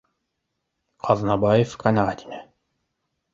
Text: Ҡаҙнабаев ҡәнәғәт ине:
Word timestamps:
Ҡаҙнабаев 1.07 1.75
ҡәнәғәт 1.85 2.25
ине: 2.29 2.41